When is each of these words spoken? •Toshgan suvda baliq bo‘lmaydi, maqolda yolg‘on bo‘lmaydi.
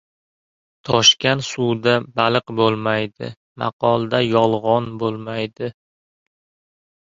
•Toshgan 0.87 1.43
suvda 1.47 1.93
baliq 2.21 2.53
bo‘lmaydi, 2.61 3.29
maqolda 3.65 4.23
yolg‘on 4.29 4.89
bo‘lmaydi. 5.05 5.71